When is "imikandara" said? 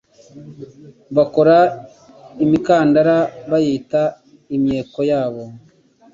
2.43-3.17